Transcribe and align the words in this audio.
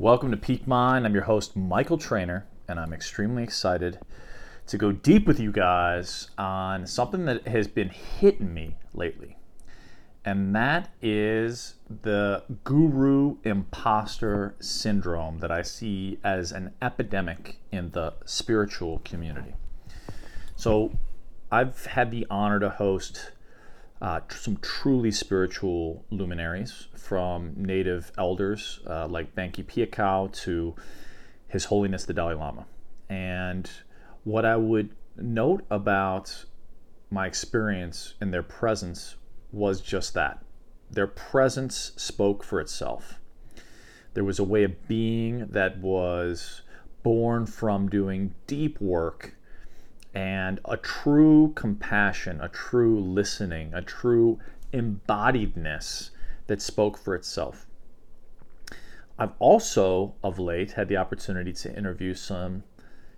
Welcome 0.00 0.32
to 0.32 0.36
Peak 0.36 0.66
Mind. 0.66 1.06
I'm 1.06 1.14
your 1.14 1.22
host, 1.22 1.54
Michael 1.54 1.98
Trainer, 1.98 2.46
and 2.66 2.80
I'm 2.80 2.92
extremely 2.92 3.44
excited 3.44 4.00
to 4.66 4.76
go 4.76 4.90
deep 4.90 5.24
with 5.24 5.38
you 5.38 5.52
guys 5.52 6.30
on 6.36 6.84
something 6.88 7.26
that 7.26 7.46
has 7.46 7.68
been 7.68 7.90
hitting 7.90 8.52
me 8.52 8.74
lately. 8.92 9.36
And 10.24 10.52
that 10.56 10.90
is 11.00 11.74
the 12.02 12.42
guru 12.64 13.36
imposter 13.44 14.56
syndrome 14.58 15.38
that 15.38 15.52
I 15.52 15.62
see 15.62 16.18
as 16.24 16.50
an 16.50 16.74
epidemic 16.82 17.60
in 17.70 17.92
the 17.92 18.14
spiritual 18.24 19.00
community. 19.04 19.54
So, 20.56 20.98
I've 21.52 21.86
had 21.86 22.10
the 22.10 22.26
honor 22.28 22.58
to 22.58 22.68
host 22.68 23.30
uh, 24.04 24.20
some 24.28 24.58
truly 24.58 25.10
spiritual 25.10 26.04
luminaries 26.10 26.88
from 26.94 27.54
native 27.56 28.12
elders 28.18 28.80
uh, 28.86 29.08
like 29.08 29.34
Bankei 29.34 29.64
Phayakau 29.64 30.30
to 30.42 30.74
His 31.48 31.64
Holiness 31.64 32.04
the 32.04 32.12
Dalai 32.12 32.34
Lama. 32.34 32.66
And 33.08 33.70
what 34.24 34.44
I 34.44 34.56
would 34.56 34.90
note 35.16 35.64
about 35.70 36.44
my 37.10 37.26
experience 37.26 38.12
in 38.20 38.30
their 38.30 38.42
presence 38.42 39.16
was 39.52 39.80
just 39.80 40.12
that. 40.12 40.44
Their 40.90 41.06
presence 41.06 41.92
spoke 41.96 42.44
for 42.44 42.60
itself. 42.60 43.20
There 44.12 44.24
was 44.24 44.38
a 44.38 44.44
way 44.44 44.64
of 44.64 44.86
being 44.86 45.46
that 45.46 45.78
was 45.78 46.60
born 47.02 47.46
from 47.46 47.88
doing 47.88 48.34
deep 48.46 48.78
work 48.82 49.34
and 50.14 50.60
a 50.64 50.76
true 50.76 51.52
compassion, 51.56 52.40
a 52.40 52.48
true 52.48 53.00
listening, 53.00 53.74
a 53.74 53.82
true 53.82 54.38
embodiedness 54.72 56.10
that 56.46 56.62
spoke 56.62 56.96
for 56.96 57.14
itself. 57.14 57.66
I've 59.18 59.32
also, 59.38 60.14
of 60.22 60.38
late, 60.38 60.72
had 60.72 60.88
the 60.88 60.96
opportunity 60.96 61.52
to 61.52 61.76
interview 61.76 62.14
some 62.14 62.64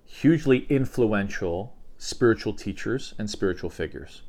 hugely 0.05 0.67
influential 0.69 1.74
spiritual 1.98 2.52
teachers 2.52 3.14
and 3.19 3.28
spiritual 3.28 3.70
figures. 3.70 4.22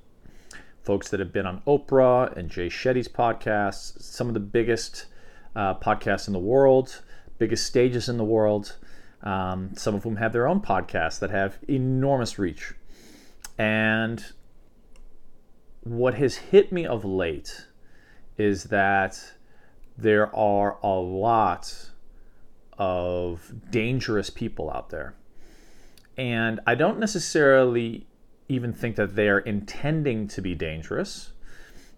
Folks 0.81 1.09
that 1.09 1.19
have 1.19 1.33
been 1.33 1.45
on 1.45 1.61
Oprah 1.67 2.35
and 2.37 2.49
Jay 2.49 2.67
Shetty's 2.67 3.09
podcasts, 3.09 4.01
some 4.01 4.29
of 4.29 4.33
the 4.33 4.39
biggest 4.39 5.07
uh, 5.55 5.73
podcasts 5.75 6.27
in 6.27 6.33
the 6.33 6.39
world, 6.39 7.01
biggest 7.37 7.65
stages 7.65 8.07
in 8.07 8.17
the 8.17 8.23
world, 8.23 8.77
um, 9.23 9.71
some 9.75 9.95
of 9.95 10.03
whom 10.03 10.17
have 10.17 10.33
their 10.33 10.47
own 10.47 10.61
podcasts 10.61 11.19
that 11.19 11.31
have 11.31 11.57
enormous 11.67 12.37
reach. 12.37 12.73
And 13.57 14.23
what 15.81 16.15
has 16.15 16.35
hit 16.35 16.71
me 16.71 16.85
of 16.85 17.03
late 17.03 17.67
is 18.37 18.65
that 18.65 19.33
there 19.97 20.33
are 20.35 20.77
a 20.83 20.99
lot 20.99 21.89
of 22.77 23.51
dangerous 23.71 24.29
people 24.29 24.69
out 24.69 24.89
there. 24.89 25.15
And 26.17 26.59
I 26.67 26.75
don't 26.75 26.99
necessarily 26.99 28.05
even 28.49 28.73
think 28.73 28.95
that 28.95 29.15
they 29.15 29.29
are 29.29 29.39
intending 29.39 30.27
to 30.29 30.41
be 30.41 30.55
dangerous. 30.55 31.31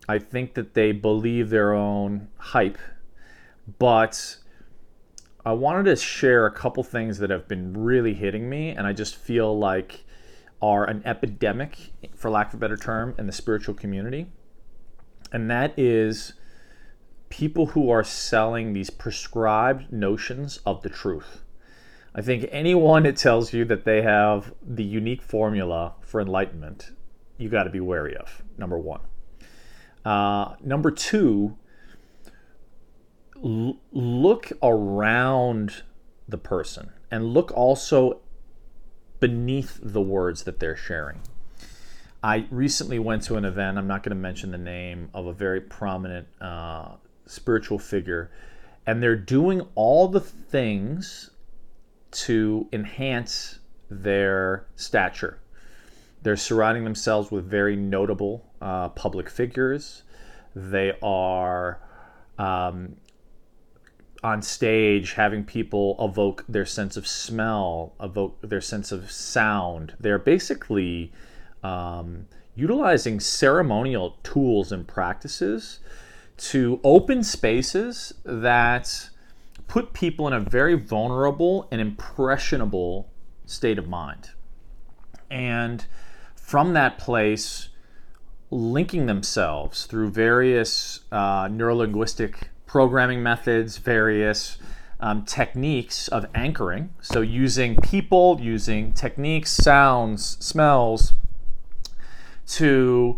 I 0.07 0.19
think 0.19 0.55
that 0.55 0.73
they 0.73 0.91
believe 0.91 1.49
their 1.49 1.73
own 1.73 2.29
hype, 2.37 2.77
but 3.77 4.37
I 5.45 5.53
wanted 5.53 5.85
to 5.85 5.95
share 5.95 6.45
a 6.45 6.51
couple 6.51 6.83
things 6.83 7.19
that 7.19 7.29
have 7.29 7.47
been 7.47 7.73
really 7.73 8.13
hitting 8.13 8.49
me, 8.49 8.69
and 8.69 8.85
I 8.85 8.93
just 8.93 9.15
feel 9.15 9.57
like 9.57 10.03
are 10.61 10.83
an 10.85 11.01
epidemic, 11.05 11.93
for 12.13 12.29
lack 12.29 12.49
of 12.49 12.55
a 12.55 12.57
better 12.57 12.75
term, 12.75 13.15
in 13.17 13.25
the 13.25 13.31
spiritual 13.31 13.73
community. 13.73 14.27
And 15.31 15.49
that 15.49 15.77
is 15.77 16.33
people 17.29 17.67
who 17.67 17.89
are 17.89 18.03
selling 18.03 18.73
these 18.73 18.89
prescribed 18.89 19.93
notions 19.93 20.59
of 20.65 20.81
the 20.81 20.89
truth. 20.89 21.43
I 22.13 22.21
think 22.21 22.47
anyone 22.51 23.03
that 23.03 23.15
tells 23.15 23.53
you 23.53 23.63
that 23.65 23.85
they 23.85 24.01
have 24.01 24.53
the 24.61 24.83
unique 24.83 25.21
formula 25.21 25.93
for 26.01 26.19
enlightenment, 26.19 26.91
you 27.37 27.47
got 27.47 27.63
to 27.63 27.69
be 27.69 27.79
wary 27.79 28.17
of, 28.17 28.41
number 28.57 28.77
one. 28.77 29.01
Uh, 30.03 30.55
number 30.61 30.91
two, 30.91 31.55
l- 33.43 33.77
look 33.91 34.51
around 34.61 35.83
the 36.27 36.37
person 36.37 36.91
and 37.11 37.33
look 37.33 37.51
also 37.51 38.19
beneath 39.19 39.79
the 39.81 40.01
words 40.01 40.43
that 40.43 40.59
they're 40.59 40.75
sharing. 40.75 41.19
I 42.21 42.47
recently 42.51 42.99
went 42.99 43.23
to 43.23 43.35
an 43.35 43.45
event, 43.45 43.77
I'm 43.77 43.87
not 43.87 44.03
going 44.03 44.15
to 44.15 44.21
mention 44.21 44.51
the 44.51 44.57
name, 44.57 45.09
of 45.13 45.25
a 45.25 45.33
very 45.33 45.61
prominent 45.61 46.27
uh, 46.41 46.95
spiritual 47.25 47.79
figure, 47.79 48.29
and 48.85 49.01
they're 49.01 49.15
doing 49.15 49.61
all 49.75 50.07
the 50.07 50.19
things 50.19 51.29
to 52.11 52.67
enhance 52.73 53.59
their 53.89 54.65
stature. 54.75 55.39
They're 56.21 56.35
surrounding 56.35 56.83
themselves 56.83 57.31
with 57.31 57.45
very 57.45 57.75
notable 57.75 58.45
uh, 58.61 58.89
public 58.89 59.29
figures. 59.29 60.03
They 60.55 60.93
are 61.01 61.79
um, 62.37 62.97
on 64.23 64.41
stage 64.41 65.13
having 65.13 65.43
people 65.45 65.95
evoke 65.99 66.43
their 66.49 66.65
sense 66.65 66.97
of 66.97 67.07
smell, 67.07 67.93
evoke 68.01 68.41
their 68.41 68.61
sense 68.61 68.91
of 68.91 69.11
sound. 69.11 69.93
They're 69.99 70.19
basically 70.19 71.11
um, 71.63 72.27
utilizing 72.55 73.19
ceremonial 73.19 74.17
tools 74.23 74.71
and 74.71 74.87
practices 74.87 75.79
to 76.37 76.79
open 76.83 77.23
spaces 77.23 78.13
that 78.23 79.09
put 79.67 79.93
people 79.93 80.27
in 80.27 80.33
a 80.33 80.39
very 80.39 80.73
vulnerable 80.73 81.67
and 81.71 81.79
impressionable 81.79 83.09
state 83.45 83.77
of 83.77 83.87
mind. 83.87 84.31
And 85.29 85.85
from 86.35 86.73
that 86.73 86.97
place, 86.97 87.69
linking 88.51 89.05
themselves 89.05 89.85
through 89.85 90.09
various 90.09 91.01
uh, 91.11 91.47
neurolinguistic 91.47 92.47
programming 92.69 93.23
methods, 93.23 93.77
various 93.77 94.59
um, 94.99 95.25
techniques 95.25 96.07
of 96.07 96.27
anchoring. 96.35 96.93
So, 97.01 97.21
using 97.21 97.75
people, 97.77 98.37
using 98.39 98.93
techniques, 98.93 99.49
sounds, 99.49 100.37
smells 100.39 101.13
to 102.49 103.17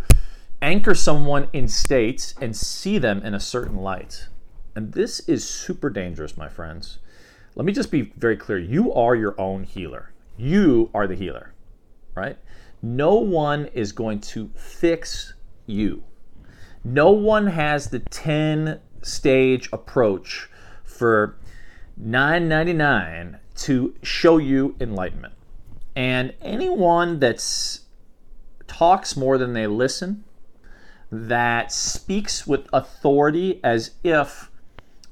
anchor 0.62 0.96
someone 0.96 1.50
in 1.52 1.68
states 1.68 2.34
and 2.40 2.56
see 2.56 2.98
them 2.98 3.22
in 3.24 3.34
a 3.34 3.42
certain 3.42 3.76
light. 3.76 4.30
And 4.74 4.94
this 4.94 5.20
is 5.28 5.46
super 5.46 5.90
dangerous, 5.90 6.38
my 6.38 6.48
friends. 6.48 7.00
Let 7.54 7.66
me 7.66 7.74
just 7.74 7.92
be 7.92 8.14
very 8.16 8.38
clear 8.38 8.58
you 8.58 8.94
are 8.94 9.16
your 9.16 9.40
own 9.40 9.66
healer, 9.66 10.14
you 10.38 10.90
are 10.94 11.08
the 11.08 11.16
healer, 11.16 11.54
right? 12.16 12.38
No 12.82 13.16
one 13.16 13.66
is 13.74 13.92
going 13.92 14.22
to 14.22 14.50
fix 14.56 15.34
you. 15.66 16.04
No 16.86 17.12
one 17.12 17.48
has 17.48 17.90
the 17.90 18.00
10 18.00 18.80
stage 19.02 19.70
approach 19.72 20.50
for 20.84 21.38
9.99 22.02 23.40
to 23.56 23.96
show 24.02 24.38
you 24.38 24.76
enlightenment. 24.80 25.34
And 25.96 26.34
anyone 26.42 27.20
that 27.20 27.44
talks 28.68 29.18
more 29.18 29.38
than 29.38 29.54
they 29.54 29.68
listen, 29.68 30.24
that 31.12 31.72
speaks 31.72 32.48
with 32.48 32.68
authority 32.72 33.60
as 33.64 33.92
if 34.04 34.50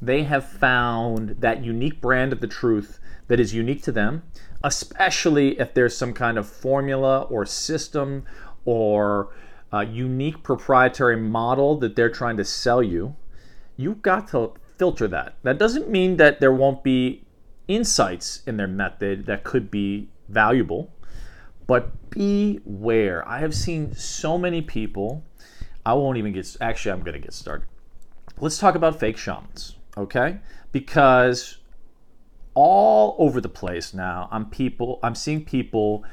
they 0.01 0.23
have 0.23 0.47
found 0.47 1.41
that 1.41 1.63
unique 1.63 2.00
brand 2.00 2.31
of 2.31 2.39
the 2.39 2.47
truth 2.47 3.00
that 3.27 3.39
is 3.39 3.53
unique 3.53 3.83
to 3.83 3.91
them, 3.91 4.23
especially 4.63 5.59
if 5.59 5.73
there's 5.73 5.95
some 5.95 6.13
kind 6.13 6.38
of 6.38 6.47
formula 6.47 7.23
or 7.23 7.45
system 7.45 8.23
or 8.63 9.29
uh, 9.73 9.81
unique 9.81 10.41
proprietary 10.41 11.17
model 11.17 11.77
that 11.77 11.95
they're 11.95 12.09
trying 12.09 12.38
to 12.38 12.45
sell 12.45 12.81
you 12.81 13.16
you've 13.79 14.01
got 14.01 14.28
to 14.28 14.51
filter 14.78 15.07
that. 15.07 15.35
That 15.44 15.57
doesn't 15.57 15.90
mean 15.90 16.17
that 16.17 16.41
there 16.41 16.51
won't 16.51 16.84
be 16.84 17.23
insights 17.69 18.44
in 18.45 18.57
their 18.57 18.68
method 18.68 19.25
that 19.27 19.45
could 19.45 19.71
be 19.71 20.09
valuable, 20.27 20.92
but 21.65 22.09
beware. 22.09 23.25
I 23.27 23.39
have 23.39 23.56
seen 23.56 23.95
so 23.95 24.38
many 24.38 24.62
people. 24.62 25.24
I 25.86 25.94
won't 25.94 26.18
even 26.18 26.33
get, 26.33 26.57
actually, 26.59 26.92
I'm 26.92 27.03
going 27.03 27.13
to 27.13 27.21
get 27.21 27.33
started. 27.33 27.68
Let's 28.38 28.57
talk 28.57 28.75
about 28.75 29.00
fake 29.00 29.18
shamans, 29.18 29.77
okay? 29.98 30.39
Because 30.74 31.57
all 32.56 33.15
over 33.18 33.39
the 33.39 33.50
place 33.50 33.94
now, 33.94 34.27
I'm 34.30 34.50
people, 34.50 35.00
I'm 35.03 35.15
seeing 35.15 35.45
people 35.45 36.03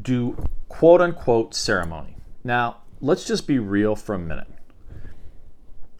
do 0.00 0.36
quote 0.68 1.00
unquote 1.00 1.54
ceremony. 1.56 2.16
Now, 2.44 2.82
let's 3.00 3.24
just 3.24 3.48
be 3.48 3.58
real 3.58 3.96
for 3.96 4.14
a 4.14 4.18
minute 4.18 4.46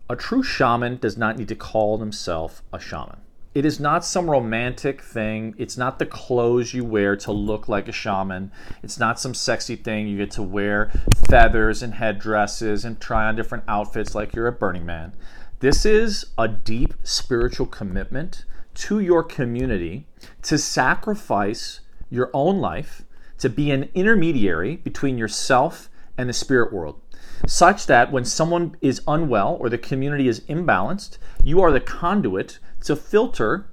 a 0.08 0.16
true 0.16 0.42
shaman 0.42 0.98
does 0.98 1.16
not 1.16 1.38
need 1.38 1.48
to 1.48 1.54
call 1.54 1.98
himself 1.98 2.62
a 2.72 2.78
shaman. 2.78 3.20
It 3.54 3.64
is 3.64 3.78
not 3.78 4.04
some 4.04 4.28
romantic 4.28 5.00
thing. 5.00 5.54
It's 5.56 5.76
not 5.76 5.98
the 5.98 6.06
clothes 6.06 6.74
you 6.74 6.84
wear 6.84 7.14
to 7.16 7.30
look 7.30 7.68
like 7.68 7.86
a 7.86 7.92
shaman. 7.92 8.50
It's 8.82 8.98
not 8.98 9.20
some 9.20 9.32
sexy 9.32 9.76
thing 9.76 10.08
you 10.08 10.18
get 10.18 10.32
to 10.32 10.42
wear 10.42 10.90
feathers 11.28 11.80
and 11.82 11.94
headdresses 11.94 12.84
and 12.84 13.00
try 13.00 13.26
on 13.26 13.36
different 13.36 13.64
outfits 13.68 14.14
like 14.14 14.34
you're 14.34 14.48
a 14.48 14.52
Burning 14.52 14.84
Man. 14.84 15.12
This 15.60 15.86
is 15.86 16.26
a 16.36 16.48
deep 16.48 16.94
spiritual 17.04 17.66
commitment 17.66 18.44
to 18.74 18.98
your 18.98 19.22
community 19.22 20.08
to 20.42 20.58
sacrifice 20.58 21.80
your 22.10 22.30
own 22.34 22.58
life 22.58 23.02
to 23.38 23.48
be 23.48 23.70
an 23.70 23.88
intermediary 23.94 24.76
between 24.76 25.16
yourself 25.16 25.88
and 26.18 26.28
the 26.28 26.32
spirit 26.32 26.72
world, 26.72 27.00
such 27.46 27.86
that 27.86 28.10
when 28.10 28.24
someone 28.24 28.76
is 28.80 29.02
unwell 29.06 29.56
or 29.60 29.68
the 29.68 29.78
community 29.78 30.28
is 30.28 30.40
imbalanced, 30.40 31.18
you 31.42 31.60
are 31.60 31.72
the 31.72 31.80
conduit 31.80 32.58
to 32.84 32.96
filter 32.96 33.66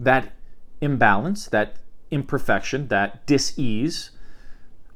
that 0.00 0.32
imbalance, 0.80 1.46
that 1.46 1.76
imperfection, 2.10 2.88
that 2.88 3.26
dis-ease, 3.26 4.10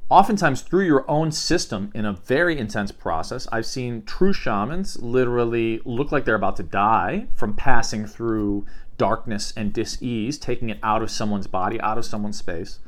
oftentimes 0.08 0.60
through 0.62 0.84
your 0.84 1.10
own 1.10 1.32
system 1.32 1.90
in 1.94 2.04
a 2.04 2.12
very 2.12 2.58
intense 2.58 2.92
process. 2.92 3.48
I've 3.50 3.66
seen 3.66 4.02
true 4.04 4.32
shamans 4.32 5.00
literally 5.00 5.80
look 5.84 6.12
like 6.12 6.24
they're 6.24 6.34
about 6.34 6.56
to 6.56 6.62
die 6.62 7.28
from 7.34 7.54
passing 7.54 8.06
through 8.06 8.66
darkness 8.98 9.52
and 9.56 9.72
dis-ease, 9.72 10.38
taking 10.38 10.70
it 10.70 10.78
out 10.82 11.02
of 11.02 11.10
someone's 11.10 11.46
body, 11.46 11.80
out 11.80 11.98
of 11.98 12.04
someone's 12.04 12.38
space, 12.38 12.78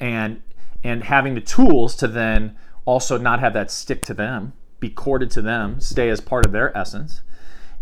and 0.00 0.42
and 0.84 1.04
having 1.04 1.36
the 1.36 1.40
tools 1.40 1.94
to 1.94 2.08
then 2.08 2.56
also 2.84 3.18
not 3.18 3.40
have 3.40 3.52
that 3.54 3.70
stick 3.70 4.02
to 4.04 4.14
them, 4.14 4.52
be 4.80 4.90
corded 4.90 5.30
to 5.32 5.42
them, 5.42 5.80
stay 5.80 6.08
as 6.08 6.20
part 6.20 6.44
of 6.44 6.52
their 6.52 6.76
essence, 6.76 7.22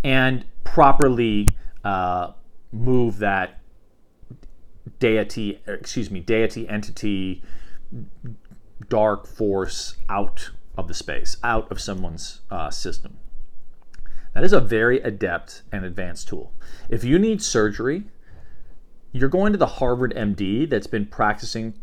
and 0.05 0.45
properly 0.65 1.47
uh, 1.85 2.33
move 2.73 3.19
that 3.19 3.61
deity, 4.99 5.61
excuse 5.67 6.11
me, 6.11 6.21
deity 6.21 6.69
entity, 6.69 7.43
dark 8.89 9.27
force 9.27 9.97
out 10.09 10.51
of 10.77 10.89
the 10.89 10.95
space, 10.95 11.37
out 11.43 11.71
of 11.71 11.81
someone's 11.81 12.41
uh, 12.51 12.71
system. 12.71 13.19
That 14.35 14.45
is 14.45 14.53
a 14.53 14.61
very 14.61 15.01
adept 15.01 15.63
and 15.73 15.85
advanced 15.85 16.29
tool. 16.29 16.53
If 16.89 17.03
you 17.03 17.19
need 17.19 17.43
surgery, 17.43 18.05
you're 19.13 19.29
going 19.29 19.53
to 19.53 19.59
the 19.59 19.67
Harvard 19.67 20.15
MD 20.15 20.69
that's 20.69 20.87
been 20.87 21.07
practicing 21.07 21.75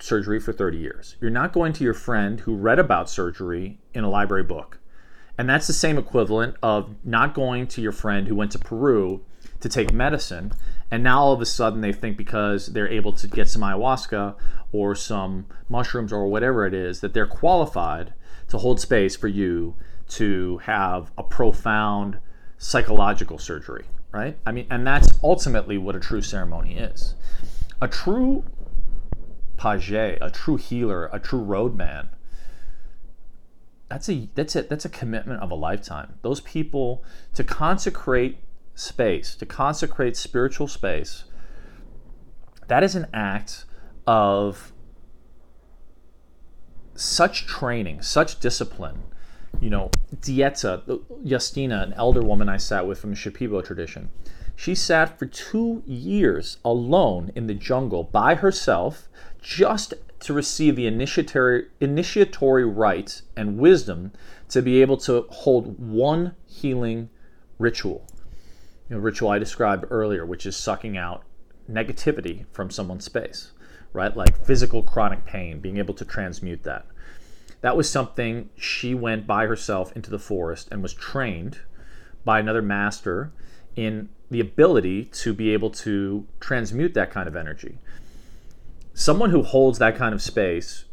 surgery 0.00 0.40
for 0.40 0.52
30 0.52 0.78
years. 0.78 1.16
You're 1.20 1.30
not 1.30 1.52
going 1.52 1.72
to 1.74 1.84
your 1.84 1.94
friend 1.94 2.40
who 2.40 2.54
read 2.54 2.78
about 2.78 3.10
surgery 3.10 3.78
in 3.94 4.04
a 4.04 4.10
library 4.10 4.44
book. 4.44 4.78
And 5.36 5.48
that's 5.48 5.66
the 5.66 5.72
same 5.72 5.98
equivalent 5.98 6.56
of 6.62 6.96
not 7.04 7.34
going 7.34 7.68
to 7.68 7.80
your 7.80 7.92
friend 7.92 8.26
who 8.26 8.34
went 8.34 8.52
to 8.52 8.58
Peru 8.58 9.24
to 9.60 9.68
take 9.68 9.92
medicine. 9.92 10.52
And 10.90 11.02
now 11.02 11.20
all 11.20 11.32
of 11.32 11.40
a 11.40 11.46
sudden 11.46 11.80
they 11.80 11.92
think 11.92 12.16
because 12.16 12.66
they're 12.66 12.88
able 12.88 13.12
to 13.12 13.28
get 13.28 13.48
some 13.48 13.62
ayahuasca 13.62 14.34
or 14.72 14.94
some 14.94 15.46
mushrooms 15.68 16.12
or 16.12 16.26
whatever 16.26 16.66
it 16.66 16.74
is 16.74 17.00
that 17.00 17.14
they're 17.14 17.26
qualified 17.26 18.12
to 18.48 18.58
hold 18.58 18.80
space 18.80 19.14
for 19.16 19.28
you 19.28 19.76
to 20.08 20.58
have 20.58 21.10
a 21.16 21.22
profound 21.22 22.18
psychological 22.56 23.38
surgery, 23.38 23.84
right? 24.10 24.36
I 24.44 24.52
mean, 24.52 24.66
and 24.70 24.86
that's 24.86 25.18
ultimately 25.22 25.78
what 25.78 25.94
a 25.94 26.00
true 26.00 26.22
ceremony 26.22 26.76
is. 26.76 27.14
A 27.80 27.86
true 27.86 28.44
page, 29.58 29.92
a 29.92 30.30
true 30.32 30.56
healer, 30.56 31.10
a 31.12 31.18
true 31.18 31.42
roadman. 31.42 32.08
That's 33.88 34.08
a 34.08 34.28
that's 34.34 34.54
it. 34.54 34.68
That's 34.68 34.84
a 34.84 34.90
commitment 34.90 35.42
of 35.42 35.50
a 35.50 35.54
lifetime. 35.54 36.14
Those 36.22 36.40
people 36.40 37.04
to 37.34 37.42
consecrate 37.42 38.38
space, 38.74 39.34
to 39.36 39.46
consecrate 39.46 40.16
spiritual 40.16 40.68
space, 40.68 41.24
that 42.68 42.82
is 42.82 42.94
an 42.94 43.06
act 43.12 43.64
of 44.06 44.72
such 46.94 47.46
training, 47.46 48.02
such 48.02 48.40
discipline. 48.40 49.02
You 49.60 49.70
know, 49.70 49.90
Dieta, 50.14 51.00
Justina, 51.24 51.82
an 51.82 51.92
elder 51.94 52.22
woman 52.22 52.48
I 52.48 52.58
sat 52.58 52.86
with 52.86 53.00
from 53.00 53.10
the 53.10 53.16
Shipibo 53.16 53.64
tradition, 53.64 54.10
she 54.58 54.74
sat 54.74 55.18
for 55.18 55.26
two 55.26 55.82
years 55.86 56.58
alone 56.64 57.30
in 57.34 57.46
the 57.46 57.54
jungle 57.54 58.02
by 58.02 58.34
herself 58.34 59.08
just 59.40 59.94
to 60.18 60.34
receive 60.34 60.74
the 60.74 60.86
initiatory, 60.86 61.66
initiatory 61.80 62.64
rites 62.64 63.22
and 63.36 63.56
wisdom 63.56 64.12
to 64.48 64.60
be 64.60 64.82
able 64.82 64.96
to 64.96 65.26
hold 65.30 65.78
one 65.78 66.34
healing 66.46 67.08
ritual 67.58 68.04
you 68.88 68.98
ritual 68.98 69.28
I 69.28 69.38
described 69.38 69.84
earlier, 69.90 70.24
which 70.24 70.46
is 70.46 70.56
sucking 70.56 70.96
out 70.96 71.22
negativity 71.70 72.46
from 72.52 72.70
someone's 72.70 73.04
space, 73.04 73.52
right? 73.92 74.16
Like 74.16 74.44
physical 74.46 74.82
chronic 74.82 75.26
pain, 75.26 75.60
being 75.60 75.76
able 75.76 75.94
to 75.94 76.04
transmute 76.04 76.62
that. 76.64 76.86
That 77.60 77.76
was 77.76 77.90
something 77.90 78.48
she 78.56 78.94
went 78.94 79.26
by 79.26 79.46
herself 79.46 79.94
into 79.94 80.10
the 80.10 80.18
forest 80.18 80.68
and 80.70 80.82
was 80.82 80.94
trained 80.94 81.58
by 82.24 82.40
another 82.40 82.62
master 82.62 83.32
in 83.76 84.08
the 84.30 84.40
ability 84.40 85.04
to 85.06 85.32
be 85.32 85.52
able 85.52 85.70
to 85.70 86.26
transmute 86.40 86.94
that 86.94 87.10
kind 87.10 87.28
of 87.28 87.36
energy. 87.36 87.78
Someone 88.92 89.30
who 89.30 89.42
holds 89.42 89.78
that 89.78 89.96
kind 89.96 90.14
of 90.14 90.20
space 90.20 90.84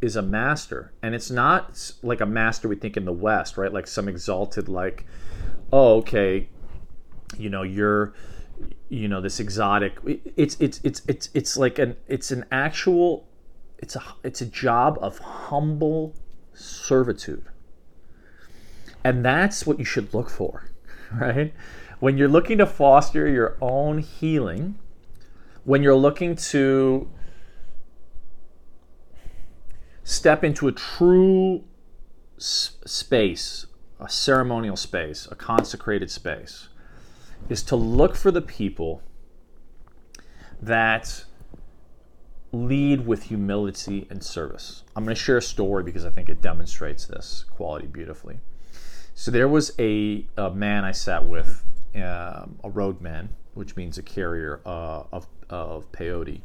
is 0.00 0.16
a 0.16 0.22
master, 0.22 0.92
and 1.02 1.14
it's 1.14 1.30
not 1.30 1.92
like 2.02 2.20
a 2.20 2.26
master 2.26 2.68
we 2.68 2.76
think 2.76 2.96
in 2.96 3.04
the 3.04 3.12
West, 3.12 3.56
right? 3.56 3.72
Like 3.72 3.86
some 3.86 4.08
exalted, 4.08 4.68
like, 4.68 5.06
oh, 5.72 5.98
okay, 5.98 6.48
you 7.38 7.50
know 7.50 7.62
you're 7.62 8.12
you 8.88 9.08
know 9.08 9.20
this 9.20 9.40
exotic 9.40 9.98
it's 10.36 10.56
it's 10.60 10.80
it's 10.84 11.02
it's 11.08 11.28
it's 11.34 11.56
like 11.56 11.78
an 11.78 11.96
it's 12.08 12.30
an 12.30 12.44
actual 12.50 13.26
it's 13.78 13.96
a 13.96 14.02
it's 14.22 14.40
a 14.40 14.46
job 14.46 14.98
of 15.00 15.18
humble 15.18 16.14
servitude 16.52 17.44
and 19.02 19.24
that's 19.24 19.66
what 19.66 19.78
you 19.78 19.84
should 19.84 20.12
look 20.14 20.30
for 20.30 20.70
right 21.12 21.52
when 22.02 22.18
you're 22.18 22.26
looking 22.26 22.58
to 22.58 22.66
foster 22.66 23.28
your 23.28 23.56
own 23.60 23.98
healing 23.98 24.74
when 25.62 25.84
you're 25.84 25.94
looking 25.94 26.34
to 26.34 27.08
step 30.02 30.42
into 30.42 30.66
a 30.66 30.72
true 30.72 31.62
space 32.38 33.66
a 34.00 34.08
ceremonial 34.08 34.76
space 34.76 35.28
a 35.30 35.36
consecrated 35.36 36.10
space 36.10 36.70
is 37.48 37.62
to 37.62 37.76
look 37.76 38.16
for 38.16 38.32
the 38.32 38.42
people 38.42 39.00
that 40.60 41.24
lead 42.50 43.06
with 43.06 43.24
humility 43.24 44.06
and 44.10 44.22
service. 44.22 44.84
I'm 44.94 45.04
going 45.04 45.16
to 45.16 45.20
share 45.20 45.38
a 45.38 45.42
story 45.42 45.82
because 45.82 46.04
I 46.04 46.10
think 46.10 46.28
it 46.28 46.42
demonstrates 46.42 47.06
this 47.06 47.46
quality 47.50 47.86
beautifully. 47.86 48.40
So 49.14 49.30
there 49.30 49.48
was 49.48 49.72
a, 49.78 50.26
a 50.36 50.50
man 50.50 50.84
I 50.84 50.92
sat 50.92 51.26
with, 51.26 51.64
um, 51.96 52.58
a 52.64 52.70
roadman, 52.70 53.30
which 53.54 53.76
means 53.76 53.98
a 53.98 54.02
carrier 54.02 54.60
uh, 54.64 55.04
of, 55.12 55.26
of 55.50 55.90
peyote, 55.92 56.40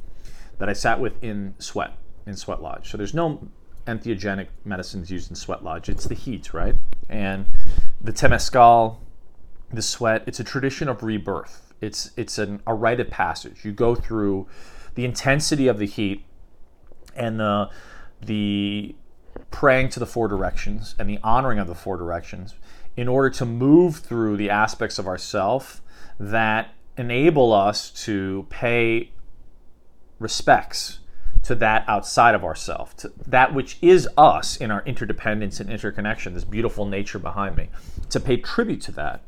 that 0.60 0.70
I 0.70 0.74
sat 0.74 1.00
with 1.00 1.24
in 1.24 1.56
sweat, 1.60 1.98
in 2.26 2.36
Sweat 2.36 2.62
Lodge. 2.62 2.90
So 2.90 2.98
there's 2.98 3.14
no 3.14 3.48
entheogenic 3.86 4.48
medicines 4.66 5.10
used 5.10 5.30
in 5.30 5.36
Sweat 5.36 5.64
Lodge. 5.64 5.90
It's 5.90 6.06
the 6.06 6.16
heat, 6.16 6.54
right? 6.54 6.76
And 7.10 7.46
the 8.02 8.12
temescal, 8.12 8.98
the 9.72 9.82
sweat. 9.82 10.24
It's 10.28 10.40
a 10.40 10.44
tradition 10.44 10.90
of 10.90 11.04
rebirth. 11.04 11.74
It's 11.82 12.12
it's 12.18 12.38
an, 12.38 12.62
a 12.66 12.74
rite 12.74 13.00
of 13.00 13.10
passage. 13.10 13.64
You 13.64 13.72
go 13.72 13.96
through 13.96 14.48
the 14.96 15.06
intensity 15.06 15.68
of 15.68 15.78
the 15.78 15.86
heat 15.86 16.26
and 17.16 17.40
the 17.40 17.70
the 18.22 18.96
praying 19.52 19.90
to 19.90 20.00
the 20.00 20.06
four 20.06 20.28
directions 20.28 20.96
and 21.00 21.10
the 21.10 21.20
honoring 21.24 21.60
of 21.60 21.68
the 21.68 21.76
four 21.76 21.98
directions 21.98 22.56
in 22.96 23.08
order 23.08 23.30
to 23.30 23.46
move 23.46 23.98
through 23.98 24.38
the 24.38 24.50
aspects 24.50 24.98
of 24.98 25.08
ourself 25.08 25.82
that 26.20 26.74
enable 26.98 27.54
us 27.54 27.92
to 27.92 28.48
pay 28.50 29.12
respects 30.20 31.00
to 31.44 31.54
that 31.56 31.88
outside 31.88 32.36
of 32.36 32.44
ourself, 32.44 32.96
to 32.98 33.12
that 33.26 33.54
which 33.54 33.78
is 33.82 34.10
us 34.18 34.58
in 34.58 34.72
our 34.72 34.84
interdependence 34.86 35.60
and 35.60 35.70
interconnection, 35.70 36.34
this 36.34 36.44
beautiful 36.44 36.86
nature 36.86 37.20
behind 37.20 37.56
me, 37.56 37.70
to 38.10 38.20
pay 38.20 38.36
tribute 38.36 38.82
to 38.82 38.92
that 38.92 39.22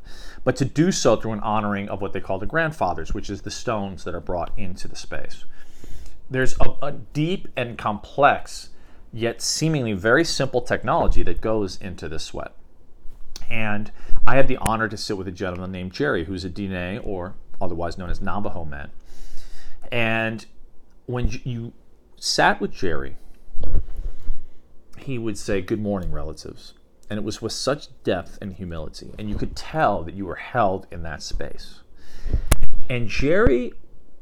but 0.43 0.55
to 0.55 0.65
do 0.65 0.91
so 0.91 1.15
through 1.15 1.33
an 1.33 1.39
honoring 1.41 1.89
of 1.89 2.01
what 2.01 2.13
they 2.13 2.19
call 2.19 2.39
the 2.39 2.45
grandfathers, 2.45 3.13
which 3.13 3.29
is 3.29 3.41
the 3.41 3.51
stones 3.51 4.03
that 4.03 4.15
are 4.15 4.21
brought 4.21 4.51
into 4.57 4.87
the 4.87 4.95
space. 4.95 5.45
There's 6.29 6.55
a, 6.59 6.75
a 6.81 6.91
deep 6.91 7.47
and 7.55 7.77
complex, 7.77 8.69
yet 9.11 9.41
seemingly 9.41 9.93
very 9.93 10.23
simple 10.23 10.61
technology 10.61 11.23
that 11.23 11.41
goes 11.41 11.77
into 11.81 12.07
the 12.07 12.19
sweat. 12.19 12.53
And 13.49 13.91
I 14.27 14.35
had 14.35 14.47
the 14.47 14.57
honor 14.57 14.87
to 14.87 14.97
sit 14.97 15.17
with 15.17 15.27
a 15.27 15.31
gentleman 15.31 15.71
named 15.71 15.91
Jerry, 15.91 16.25
who's 16.25 16.45
a 16.45 16.49
Diné 16.49 17.05
or 17.05 17.33
otherwise 17.59 17.97
known 17.97 18.09
as 18.09 18.21
Navajo 18.21 18.65
man. 18.65 18.91
And 19.91 20.45
when 21.07 21.29
you 21.43 21.73
sat 22.17 22.61
with 22.61 22.71
Jerry, 22.71 23.17
he 24.99 25.17
would 25.17 25.37
say, 25.37 25.61
Good 25.61 25.81
morning, 25.81 26.11
relatives 26.11 26.73
and 27.09 27.17
it 27.17 27.23
was 27.23 27.41
with 27.41 27.51
such 27.51 27.87
depth 28.03 28.37
and 28.41 28.53
humility 28.53 29.11
and 29.17 29.29
you 29.29 29.35
could 29.35 29.55
tell 29.55 30.03
that 30.03 30.13
you 30.13 30.25
were 30.25 30.35
held 30.35 30.85
in 30.91 31.03
that 31.03 31.23
space 31.23 31.79
and 32.89 33.07
jerry 33.07 33.73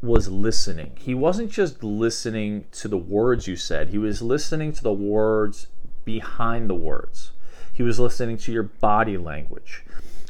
was 0.01 0.29
listening 0.29 0.91
he 0.99 1.13
wasn't 1.13 1.51
just 1.51 1.83
listening 1.83 2.65
to 2.71 2.87
the 2.87 2.97
words 2.97 3.47
you 3.47 3.55
said 3.55 3.89
he 3.89 3.97
was 3.97 4.21
listening 4.21 4.71
to 4.71 4.83
the 4.83 4.93
words 4.93 5.67
behind 6.05 6.69
the 6.69 6.75
words 6.75 7.31
he 7.73 7.83
was 7.83 7.99
listening 7.99 8.37
to 8.37 8.51
your 8.51 8.63
body 8.63 9.17
language 9.17 9.83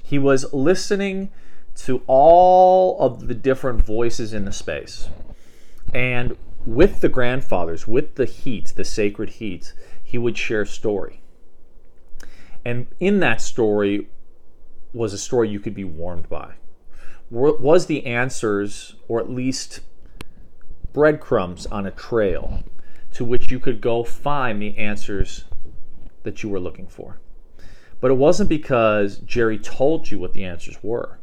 He 0.03 0.19
was 0.19 0.53
listening 0.53 1.31
to 1.77 2.01
all 2.07 3.00
of 3.00 3.27
the 3.27 3.33
different 3.33 3.86
voices 3.86 4.33
in 4.33 4.45
the 4.45 4.51
space. 4.51 5.09
And 5.93 6.36
with 6.65 7.01
the 7.01 7.09
grandfathers, 7.09 7.88
with 7.88 8.15
the 8.15 8.25
heat, 8.25 8.74
the 8.75 8.83
sacred 8.83 9.29
heat, 9.29 9.74
he 10.03 10.17
would 10.17 10.38
share 10.38 10.65
story. 10.65 11.21
And 12.65 12.88
in 13.00 13.19
that 13.19 13.41
story 13.41 14.09
was 14.93 15.13
a 15.13 15.17
story 15.17 15.50
you 15.50 15.59
could 15.59 15.75
be 15.75 15.83
warmed 15.83 16.27
by. 16.27 16.55
Was 17.29 17.88
the 17.88 18.05
answers, 18.05 18.96
or 19.07 19.19
at 19.19 19.29
least 19.29 19.81
breadcrumbs 20.93 21.65
on 21.67 21.86
a 21.86 21.91
trail 21.91 22.63
to 23.12 23.25
which 23.25 23.51
you 23.51 23.60
could 23.60 23.81
go 23.81 24.03
find 24.03 24.62
the 24.62 24.77
answers 24.77 25.46
that 26.24 26.41
you 26.41 26.50
were 26.50 26.60
looking 26.60 26.88
for. 26.88 27.19
But 28.00 28.12
it 28.12 28.15
wasn't 28.15 28.50
because 28.50 29.17
Jerry 29.17 29.57
told 29.57 30.10
you 30.12 30.19
what 30.19 30.34
the 30.34 30.43
answers 30.43 30.77
were, 30.81 31.19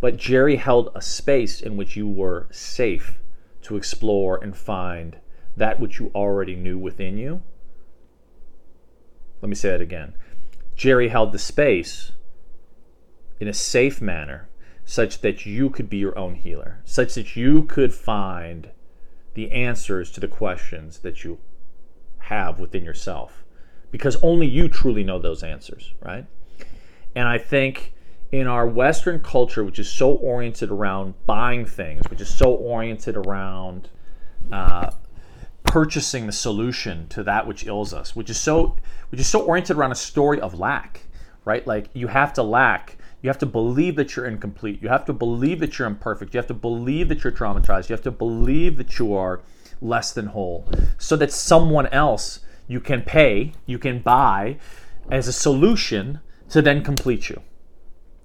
but 0.00 0.16
Jerry 0.16 0.56
held 0.56 0.90
a 0.94 1.02
space 1.02 1.60
in 1.60 1.76
which 1.76 1.96
you 1.96 2.08
were 2.08 2.48
safe 2.50 3.18
to 3.62 3.76
explore 3.76 4.42
and 4.42 4.56
find 4.56 5.18
that 5.56 5.78
which 5.78 6.00
you 6.00 6.10
already 6.14 6.56
knew 6.56 6.78
within 6.78 7.16
you. 7.18 7.42
Let 9.40 9.48
me 9.48 9.54
say 9.54 9.70
that 9.70 9.80
again. 9.80 10.14
Jerry 10.74 11.08
held 11.08 11.32
the 11.32 11.38
space 11.38 12.12
in 13.38 13.48
a 13.48 13.54
safe 13.54 14.00
manner 14.00 14.48
such 14.92 15.22
that 15.22 15.46
you 15.46 15.70
could 15.70 15.88
be 15.88 15.96
your 15.96 16.18
own 16.18 16.34
healer, 16.34 16.78
such 16.84 17.14
that 17.14 17.34
you 17.34 17.62
could 17.62 17.94
find 17.94 18.68
the 19.32 19.50
answers 19.50 20.10
to 20.10 20.20
the 20.20 20.28
questions 20.28 20.98
that 20.98 21.24
you 21.24 21.38
have 22.18 22.60
within 22.60 22.84
yourself 22.84 23.42
because 23.90 24.16
only 24.22 24.46
you 24.46 24.68
truly 24.68 25.02
know 25.02 25.18
those 25.18 25.42
answers, 25.42 25.94
right? 26.02 26.26
And 27.14 27.26
I 27.26 27.38
think 27.38 27.94
in 28.32 28.46
our 28.46 28.66
Western 28.66 29.20
culture, 29.20 29.64
which 29.64 29.78
is 29.78 29.88
so 29.88 30.12
oriented 30.12 30.70
around 30.70 31.14
buying 31.24 31.64
things, 31.64 32.02
which 32.10 32.20
is 32.20 32.28
so 32.28 32.52
oriented 32.52 33.16
around 33.16 33.88
uh, 34.50 34.90
purchasing 35.64 36.26
the 36.26 36.32
solution 36.32 37.08
to 37.08 37.22
that 37.22 37.46
which 37.46 37.64
ills 37.64 37.94
us, 37.94 38.14
which 38.14 38.28
is 38.28 38.38
so 38.38 38.76
which 39.08 39.22
is 39.22 39.26
so 39.26 39.40
oriented 39.40 39.74
around 39.74 39.92
a 39.92 39.94
story 39.94 40.38
of 40.38 40.58
lack, 40.58 41.06
right? 41.46 41.66
Like 41.66 41.88
you 41.94 42.08
have 42.08 42.34
to 42.34 42.42
lack, 42.42 42.98
you 43.22 43.28
have 43.28 43.38
to 43.38 43.46
believe 43.46 43.96
that 43.96 44.14
you're 44.16 44.26
incomplete, 44.26 44.82
you 44.82 44.88
have 44.88 45.04
to 45.06 45.12
believe 45.12 45.60
that 45.60 45.78
you're 45.78 45.88
imperfect, 45.88 46.34
you 46.34 46.38
have 46.38 46.46
to 46.48 46.54
believe 46.54 47.08
that 47.08 47.22
you're 47.22 47.32
traumatized, 47.32 47.88
you 47.88 47.94
have 47.94 48.02
to 48.02 48.10
believe 48.10 48.76
that 48.76 48.98
you 48.98 49.14
are 49.14 49.40
less 49.80 50.12
than 50.12 50.26
whole, 50.26 50.68
so 50.98 51.16
that 51.16 51.32
someone 51.32 51.86
else 51.86 52.40
you 52.66 52.80
can 52.80 53.02
pay, 53.02 53.52
you 53.66 53.78
can 53.78 54.00
buy 54.00 54.58
as 55.10 55.28
a 55.28 55.32
solution 55.32 56.20
to 56.48 56.60
then 56.60 56.82
complete 56.82 57.28
you. 57.28 57.40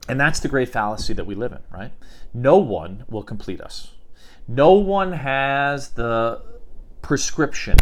And 0.10 0.20
that's 0.20 0.40
the 0.40 0.48
great 0.48 0.70
fallacy 0.70 1.14
that 1.14 1.26
we 1.26 1.36
live 1.36 1.52
in, 1.52 1.60
right? 1.72 1.92
No 2.34 2.58
one 2.58 3.04
will 3.10 3.24
complete 3.24 3.62
us. 3.62 3.92
No 4.48 4.74
one 4.74 5.12
has 5.14 5.90
the 5.90 6.42
prescription 7.02 7.78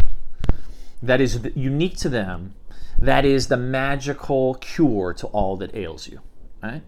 that 1.02 1.20
is 1.20 1.40
unique 1.54 1.96
to 1.98 2.08
them, 2.08 2.54
that 2.98 3.24
is 3.24 3.48
the 3.48 3.56
magical 3.56 4.54
cure 4.54 5.12
to 5.14 5.26
all 5.28 5.56
that 5.58 5.74
ails 5.74 6.08
you, 6.08 6.20
right? 6.66 6.82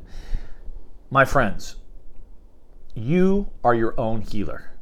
My 1.11 1.25
friends, 1.25 1.77
you 2.95 3.51
are 3.63 3.75
your 3.75 3.99
own 3.99 4.23
healer. 4.23 4.73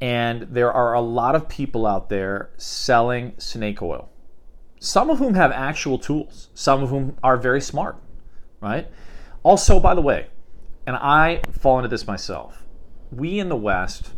And 0.00 0.42
there 0.42 0.72
are 0.72 0.94
a 0.94 1.00
lot 1.00 1.34
of 1.34 1.48
people 1.48 1.86
out 1.86 2.08
there 2.08 2.50
selling 2.56 3.34
snake 3.38 3.80
oil, 3.80 4.10
some 4.80 5.10
of 5.10 5.18
whom 5.18 5.34
have 5.34 5.52
actual 5.52 5.98
tools, 5.98 6.48
some 6.54 6.82
of 6.82 6.90
whom 6.90 7.16
are 7.22 7.36
very 7.36 7.60
smart, 7.60 7.96
right? 8.60 8.88
Also, 9.44 9.78
by 9.78 9.94
the 9.94 10.00
way, 10.00 10.26
and 10.86 10.96
I 10.96 11.42
fall 11.52 11.78
into 11.78 11.88
this 11.88 12.06
myself, 12.06 12.64
we 13.12 13.38
in 13.38 13.48
the 13.48 13.56
West 13.56 14.10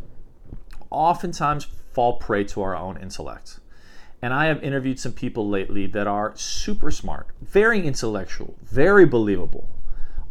oftentimes 0.91 1.67
fall 1.93 2.15
prey 2.15 2.45
to 2.45 2.63
our 2.63 2.75
own 2.75 2.97
intellect. 2.97 3.61
And 4.23 4.33
I 4.33 4.47
have 4.47 4.63
interviewed 4.63 4.99
some 4.99 5.13
people 5.13 5.49
lately 5.49 5.87
that 5.89 6.07
are 6.07 6.35
super 6.35 6.91
smart, 6.91 7.27
very 7.43 7.87
intellectual, 7.87 8.55
very 8.63 9.05
believable. 9.05 9.69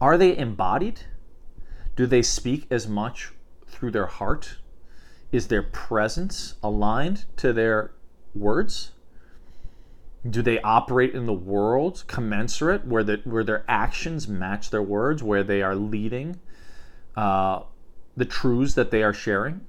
Are 0.04 0.18
they 0.18 0.38
embodied? 0.38 1.00
Do 1.96 2.06
they 2.06 2.22
speak 2.22 2.68
as 2.70 2.90
much 2.90 3.32
through 3.66 3.92
their 3.92 4.08
heart 4.08 4.58
is 5.32 5.48
their 5.48 5.64
presence 5.64 6.56
aligned 6.62 7.24
to 7.38 7.54
their 7.54 7.92
words? 8.36 8.92
Do 10.30 10.42
they 10.42 10.60
operate 10.60 11.16
in 11.16 11.26
the 11.26 11.32
world 11.32 12.04
commensurate, 12.08 12.86
where 12.86 13.06
the, 13.06 13.22
where 13.24 13.46
their 13.46 13.64
actions 13.70 14.28
match 14.28 14.72
their 14.72 14.84
words, 14.84 15.24
where 15.24 15.42
they 15.42 15.62
are 15.62 15.74
leading 15.74 16.38
uh, 17.16 17.62
the 18.18 18.26
truths 18.26 18.74
that 18.74 18.92
they 18.92 19.04
are 19.04 19.14
sharing? 19.14 19.62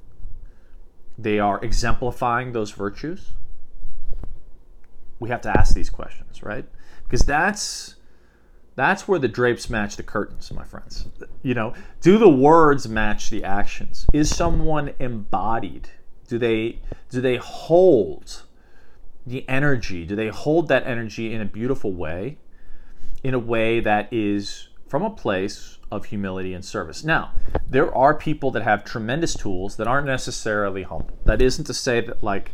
They 1.16 1.38
are 1.38 1.64
exemplifying 1.64 2.50
those 2.50 2.72
virtues. 2.72 3.34
We 5.20 5.28
have 5.28 5.42
to 5.42 5.56
ask 5.56 5.76
these 5.76 5.90
questions, 5.90 6.42
right? 6.42 6.64
Because 7.04 7.20
that's 7.20 7.94
that's 8.76 9.06
where 9.06 9.18
the 9.18 9.28
drapes 9.28 9.70
match 9.70 9.96
the 9.96 10.02
curtains, 10.02 10.50
my 10.52 10.64
friends. 10.64 11.06
You 11.42 11.54
know, 11.54 11.74
do 12.00 12.18
the 12.18 12.28
words 12.28 12.88
match 12.88 13.30
the 13.30 13.44
actions? 13.44 14.06
Is 14.12 14.34
someone 14.34 14.94
embodied? 14.98 15.90
Do 16.28 16.38
they 16.38 16.80
do 17.10 17.20
they 17.20 17.36
hold 17.36 18.42
the 19.26 19.48
energy? 19.48 20.04
Do 20.04 20.16
they 20.16 20.28
hold 20.28 20.68
that 20.68 20.86
energy 20.86 21.32
in 21.32 21.40
a 21.40 21.44
beautiful 21.44 21.92
way? 21.92 22.38
In 23.22 23.34
a 23.34 23.38
way 23.38 23.80
that 23.80 24.12
is 24.12 24.68
from 24.88 25.02
a 25.02 25.10
place 25.10 25.78
of 25.90 26.06
humility 26.06 26.52
and 26.52 26.64
service. 26.64 27.04
Now, 27.04 27.32
there 27.68 27.94
are 27.94 28.14
people 28.14 28.50
that 28.52 28.62
have 28.62 28.84
tremendous 28.84 29.34
tools 29.34 29.76
that 29.76 29.86
aren't 29.86 30.06
necessarily 30.06 30.82
humble. 30.82 31.18
That 31.24 31.40
isn't 31.40 31.64
to 31.66 31.74
say 31.74 32.00
that 32.00 32.22
like 32.22 32.50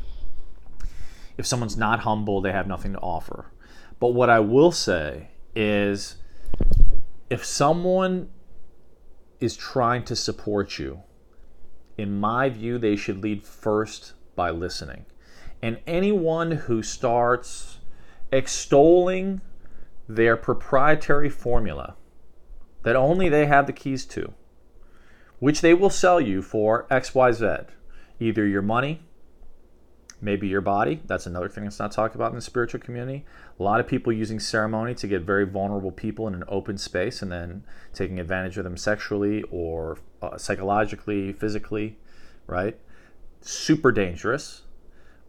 if 1.39 1.47
someone's 1.47 1.77
not 1.77 2.01
humble, 2.01 2.43
they 2.43 2.53
have 2.53 2.67
nothing 2.67 2.93
to 2.93 2.99
offer. 2.99 3.47
But 3.99 4.09
what 4.09 4.29
I 4.29 4.41
will 4.41 4.73
say 4.73 5.31
is 5.55 6.17
if 7.29 7.45
someone 7.45 8.29
is 9.41 9.57
trying 9.57 10.05
to 10.05 10.17
support 10.17 10.79
you, 10.79 11.03
in 11.97 12.19
my 12.19 12.49
view, 12.49 12.79
they 12.79 12.97
should 12.97 13.23
lead 13.23 13.43
first 13.43 14.15
by 14.35 14.51
listening. 14.51 15.07
And 15.63 15.79
anyone 15.87 16.53
who 16.53 16.83
starts 16.83 17.79
extolling 18.33 19.41
their 20.09 20.37
proprietary 20.37 21.29
formula 21.29 21.97
that 22.83 22.97
only 22.97 23.29
they 23.29 23.47
have 23.47 23.67
the 23.67 23.73
keys 23.73 24.07
to, 24.07 24.33
which 25.39 25.61
they 25.61 25.75
will 25.75 25.91
sell 25.91 26.21
you 26.21 26.43
for 26.43 26.87
XYZ, 26.91 27.67
either 28.19 28.47
your 28.47 28.63
money, 28.63 29.03
maybe 30.21 30.49
your 30.49 30.61
body. 30.61 31.01
That's 31.07 31.27
another 31.27 31.49
thing 31.49 31.65
that's 31.65 31.79
not 31.79 31.93
talked 31.93 32.15
about 32.15 32.31
in 32.31 32.37
the 32.37 32.43
spiritual 32.43 32.81
community. 32.81 33.25
A 33.59 33.63
lot 33.63 33.81
of 33.81 33.87
people 33.87 34.13
using 34.13 34.39
ceremony 34.39 34.95
to 34.97 35.07
get 35.07 35.23
very 35.23 35.47
vulnerable 35.47 35.93
people 35.93 36.29
in 36.29 36.35
an 36.35 36.45
open 36.49 36.79
space 36.79 37.23
and 37.23 37.31
then 37.31 37.65
taking 37.95 38.21
advantage 38.21 38.59
of 38.59 38.65
them 38.65 38.77
sexually 38.77 39.43
or 39.51 39.99
uh, 40.23 40.37
psychologically, 40.37 41.33
physically, 41.33 41.97
right? 42.47 42.79
Super 43.41 43.93
dangerous, 43.93 44.63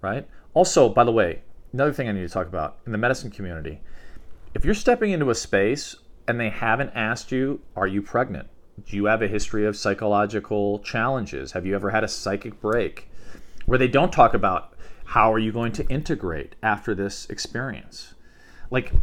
right? 0.02 0.28
Also, 0.54 0.90
by 0.90 1.04
the 1.04 1.12
way, 1.12 1.42
another 1.72 1.94
thing 1.94 2.10
I 2.10 2.12
need 2.12 2.28
to 2.28 2.30
talk 2.30 2.48
about 2.48 2.78
in 2.86 2.92
the 2.92 2.98
medicine 2.98 3.32
community 3.32 3.82
if 4.54 4.66
you're 4.66 4.74
stepping 4.74 5.12
into 5.12 5.30
a 5.30 5.36
space 5.36 5.96
and 6.28 6.40
they 6.40 6.50
haven't 6.50 6.92
asked 6.94 7.32
you, 7.32 7.62
Are 7.76 7.88
you 7.88 8.02
pregnant? 8.02 8.50
Do 8.86 8.98
you 8.98 9.06
have 9.06 9.22
a 9.22 9.28
history 9.28 9.66
of 9.66 9.78
psychological 9.78 10.80
challenges? 10.80 11.54
Have 11.54 11.66
you 11.66 11.76
ever 11.76 11.90
had 11.90 12.04
a 12.04 12.08
psychic 12.08 12.60
break? 12.60 13.10
Where 13.66 13.80
they 13.80 13.88
don't 13.88 14.12
talk 14.12 14.34
about 14.34 14.71
how 15.12 15.34
are 15.34 15.40
you 15.40 15.52
going 15.52 15.74
to 15.74 15.86
integrate 15.90 16.56
after 16.64 16.96
this 16.96 17.30
experience? 17.30 18.14
Like 18.70 18.94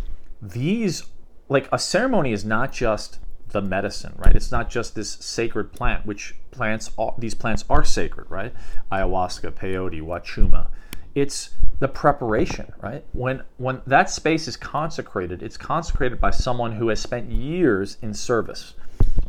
these, 0.41 1.05
like 1.51 1.69
a 1.71 1.79
ceremony 1.79 2.33
is 2.33 2.47
not 2.47 2.73
just 2.73 3.19
the 3.49 3.61
medicine, 3.61 4.15
right? 4.17 4.35
It's 4.35 4.51
not 4.51 4.71
just 4.71 4.95
this 4.95 5.11
sacred 5.11 5.71
plant, 5.71 6.07
which 6.07 6.35
plants, 6.51 6.91
these 7.19 7.35
plants 7.35 7.63
are 7.69 7.85
sacred, 7.85 8.31
right? 8.31 8.55
Ayahuasca, 8.91 9.53
peyote, 9.53 10.01
wachuma. 10.01 10.69
It's 11.15 11.51
the 11.79 11.89
preparation, 11.89 12.73
right? 12.81 13.05
When 13.13 13.43
when 13.59 13.83
that 13.87 14.09
space 14.09 14.49
is 14.49 14.57
consecrated, 14.57 15.43
it's 15.43 15.59
consecrated 15.59 16.21
by 16.21 16.31
someone 16.31 16.73
who 16.73 16.89
has 16.89 17.01
spent 17.01 17.31
years 17.31 17.99
in 18.01 18.15
service, 18.15 18.73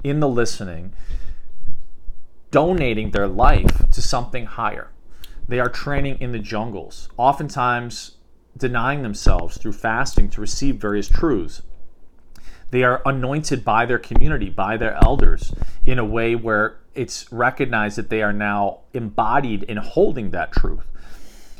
in 0.01 0.21
the 0.21 0.29
listening, 0.29 0.93
donating 2.51 3.11
their 3.11 3.27
life 3.27 3.89
to 3.91 4.01
something 4.01 4.45
higher. 4.45 4.91
They 5.49 5.59
are 5.59 5.67
training 5.67 6.19
in 6.21 6.31
the 6.31 6.37
jungles, 6.37 7.09
oftentimes 7.17 8.17
denying 8.55 9.01
themselves 9.01 9.57
through 9.57 9.73
fasting 9.73 10.29
to 10.29 10.41
receive 10.41 10.75
various 10.75 11.09
truths. 11.09 11.63
They 12.69 12.83
are 12.83 13.01
anointed 13.03 13.65
by 13.65 13.87
their 13.87 13.97
community, 13.97 14.51
by 14.51 14.77
their 14.77 14.95
elders, 15.03 15.51
in 15.87 15.97
a 15.97 16.05
way 16.05 16.35
where 16.35 16.77
it's 16.93 17.31
recognized 17.31 17.97
that 17.97 18.11
they 18.11 18.21
are 18.21 18.31
now 18.31 18.81
embodied 18.93 19.63
in 19.63 19.77
holding 19.77 20.29
that 20.29 20.51
truth. 20.51 20.85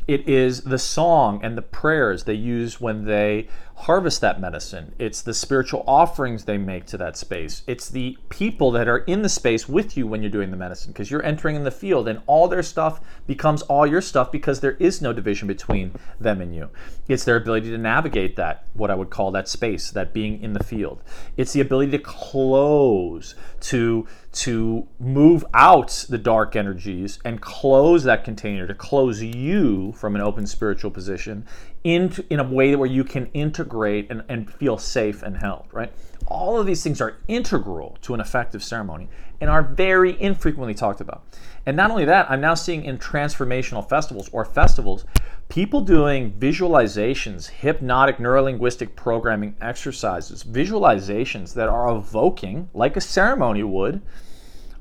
It 0.08 0.30
is 0.30 0.62
the 0.62 0.78
song 0.78 1.40
and 1.42 1.58
the 1.58 1.64
prayers 1.64 2.26
they 2.26 2.36
use 2.36 2.80
when 2.80 3.06
they 3.06 3.48
harvest 3.80 4.20
that 4.20 4.42
medicine. 4.42 4.94
It's 5.00 5.22
the 5.22 5.34
spiritual 5.34 5.86
offerings 5.88 6.44
they 6.44 6.58
make 6.58 6.86
to 6.88 6.98
that 6.98 7.16
space. 7.16 7.64
It's 7.66 7.88
the 7.88 8.18
people 8.28 8.72
that 8.72 8.90
are 8.90 9.00
in 9.00 9.22
the 9.22 9.30
space 9.30 9.70
with 9.70 9.96
you 9.96 10.06
when 10.06 10.22
you're 10.22 10.30
doing 10.30 10.52
the 10.52 10.58
medicine 10.58 10.92
because 10.92 11.10
you're 11.10 11.24
entering 11.24 11.56
in 11.56 11.64
the 11.64 11.72
field 11.72 12.10
and 12.10 12.22
all 12.28 12.50
their 12.50 12.62
stuff 12.62 13.00
becomes 13.26 13.62
all 13.64 13.88
your 13.88 14.02
stuff 14.02 14.34
because 14.34 14.60
there 14.60 14.74
is 14.80 15.02
no 15.02 15.14
division 15.14 15.48
between 15.48 15.94
them 16.20 16.42
and 16.42 16.54
you. 16.54 16.70
It's 17.08 17.24
their 17.24 17.38
ability 17.38 17.72
to 17.72 17.78
navigate 17.78 18.36
that, 18.36 18.66
what 18.74 18.92
I 18.92 18.96
would 18.96 19.10
call 19.10 19.32
that 19.32 19.48
space, 19.48 19.92
that 19.92 20.14
being 20.14 20.44
in 20.44 20.52
the 20.52 20.64
field. 20.64 21.02
It's 21.38 21.54
the 21.54 21.62
ability 21.62 21.92
to 21.92 22.00
close, 22.00 23.34
to 23.62 24.08
to 24.32 24.88
move 25.00 25.44
out 25.56 26.06
the 26.08 26.18
dark 26.18 26.56
energies 26.56 27.18
and 27.26 27.42
close 27.42 28.04
that 28.04 28.24
container, 28.24 28.68
to 28.68 28.76
close 28.76 29.24
you 29.24 29.92
from 29.94 30.16
an 30.16 30.22
open 30.22 30.46
spiritual 30.46 30.92
position 30.92 31.46
into 31.84 32.26
in 32.30 32.40
a 32.40 32.44
way 32.44 32.76
where 32.76 32.90
you 32.90 33.04
can 33.04 33.28
integrate 33.28 34.10
and, 34.10 34.24
and 34.28 34.52
feel 34.52 34.78
safe 34.78 35.24
and 35.24 35.38
held, 35.38 35.68
right? 35.72 35.92
All 36.28 36.60
of 36.60 36.66
these 36.66 36.84
things 36.84 37.02
are 37.02 37.18
integral 37.28 37.98
to 38.02 38.14
an 38.14 38.20
effective 38.20 38.64
ceremony 38.64 39.10
and 39.42 39.50
are 39.50 39.64
very 39.64 40.22
infrequently 40.22 40.74
talked 40.74 41.02
about. 41.02 41.24
And 41.66 41.78
not 41.78 41.92
only 41.92 42.06
that, 42.06 42.30
I'm 42.30 42.42
now 42.42 42.54
seeing 42.54 42.84
in 42.84 42.98
transformational 42.98 43.88
festivals 43.88 44.30
or 44.32 44.44
festivals, 44.44 45.06
people 45.48 45.82
doing 45.82 46.32
visualizations, 46.34 47.48
hypnotic 47.48 48.18
neurolinguistic 48.18 48.96
programming 48.96 49.56
exercises, 49.62 50.44
visualizations 50.44 51.54
that 51.54 51.70
are 51.70 51.96
evoking, 51.96 52.70
like 52.74 52.98
a 52.98 53.02
ceremony 53.02 53.64
would, 53.64 54.02